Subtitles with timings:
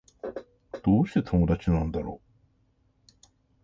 [0.81, 3.21] どうして友達なんだろう